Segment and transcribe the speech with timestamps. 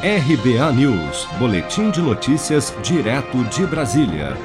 [0.00, 4.36] RBA News, Boletim de Notícias, direto de Brasília.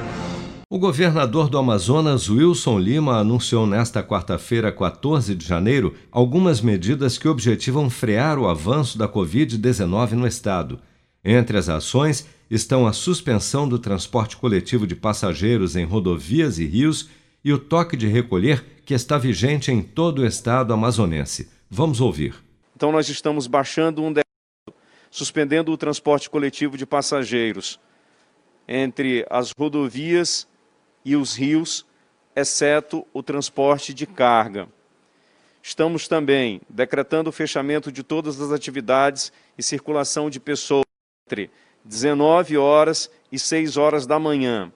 [0.68, 7.28] O governador do Amazonas, Wilson Lima, anunciou nesta quarta-feira, 14 de janeiro, algumas medidas que
[7.28, 10.80] objetivam frear o avanço da Covid-19 no estado.
[11.24, 17.08] Entre as ações estão a suspensão do transporte coletivo de passageiros em rodovias e rios
[17.44, 21.48] e o toque de recolher que está vigente em todo o estado amazonense.
[21.70, 22.34] Vamos ouvir.
[22.74, 24.12] Então, nós estamos baixando um
[25.14, 27.78] suspendendo o transporte coletivo de passageiros
[28.66, 30.44] entre as rodovias
[31.04, 31.86] e os rios,
[32.34, 34.66] exceto o transporte de carga.
[35.62, 40.82] Estamos também decretando o fechamento de todas as atividades e circulação de pessoas
[41.28, 41.48] entre
[41.84, 44.72] 19 horas e 6 horas da manhã,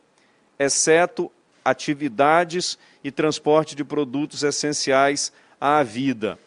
[0.57, 1.33] exceto
[1.65, 6.39] atividades e transporte de produtos essenciais à vida.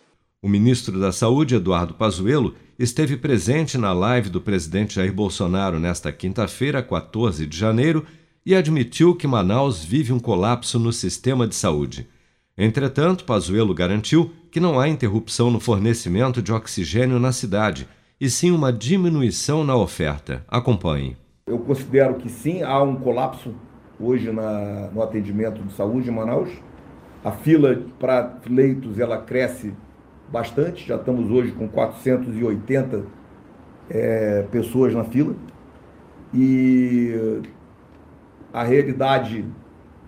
[0.41, 6.11] O ministro da Saúde, Eduardo Pazuello, esteve presente na live do presidente Jair Bolsonaro nesta
[6.11, 8.03] quinta-feira, 14 de janeiro,
[8.43, 12.09] e admitiu que Manaus vive um colapso no sistema de saúde.
[12.57, 17.87] Entretanto, Pazuello garantiu que não há interrupção no fornecimento de oxigênio na cidade,
[18.19, 20.43] e sim uma diminuição na oferta.
[20.47, 21.15] Acompanhe.
[21.45, 23.53] Eu considero que sim, há um colapso
[23.99, 26.49] hoje na, no atendimento de saúde em Manaus.
[27.23, 29.71] A fila para leitos ela cresce
[30.31, 33.03] bastante, já estamos hoje com 480
[33.89, 35.35] é, pessoas na fila.
[36.33, 37.41] E
[38.53, 39.45] a realidade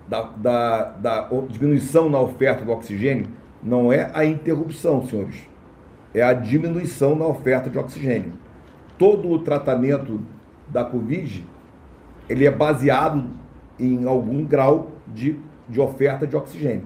[0.07, 3.27] da, da, da diminuição na oferta do oxigênio
[3.61, 5.41] não é a interrupção, senhores,
[6.13, 8.33] é a diminuição na oferta de oxigênio.
[8.97, 10.21] Todo o tratamento
[10.67, 11.45] da Covid
[12.29, 13.25] ele é baseado
[13.79, 16.85] em algum grau de, de oferta de oxigênio.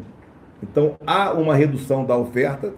[0.62, 2.74] Então, há uma redução da oferta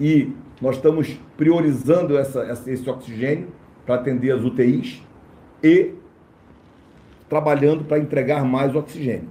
[0.00, 3.48] e nós estamos priorizando essa, esse oxigênio
[3.84, 5.02] para atender as UTIs
[5.62, 5.92] e
[7.28, 9.28] trabalhando para entregar mais oxigênio.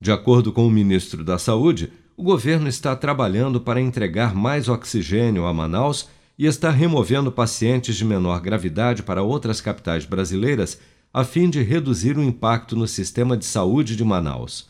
[0.00, 5.46] De acordo com o ministro da Saúde, o governo está trabalhando para entregar mais oxigênio
[5.46, 6.08] a Manaus
[6.38, 10.78] e está removendo pacientes de menor gravidade para outras capitais brasileiras
[11.12, 14.68] a fim de reduzir o impacto no sistema de saúde de Manaus.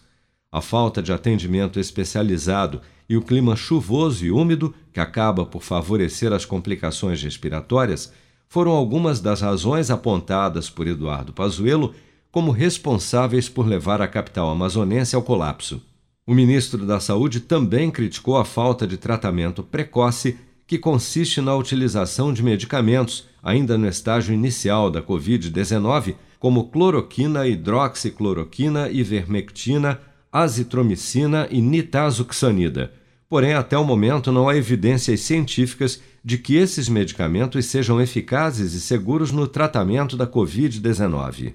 [0.50, 6.32] A falta de atendimento especializado e o clima chuvoso e úmido, que acaba por favorecer
[6.32, 8.12] as complicações respiratórias,
[8.48, 11.94] foram algumas das razões apontadas por Eduardo Pazuello
[12.30, 15.80] como responsáveis por levar a capital amazonense ao colapso.
[16.26, 22.32] O ministro da Saúde também criticou a falta de tratamento precoce, que consiste na utilização
[22.32, 30.00] de medicamentos ainda no estágio inicial da Covid-19, como cloroquina, hidroxicloroquina, ivermectina,
[30.42, 32.92] azitromicina e nitazoxanida.
[33.28, 38.80] Porém, até o momento não há evidências científicas de que esses medicamentos sejam eficazes e
[38.80, 41.54] seguros no tratamento da Covid-19.